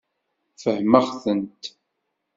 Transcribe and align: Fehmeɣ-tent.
Fehmeɣ-tent. 0.61 1.63